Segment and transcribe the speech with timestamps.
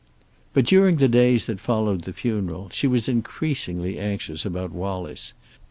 [0.53, 5.35] But, during the days that followed the funeral, she was increasingly anxious about Wallace.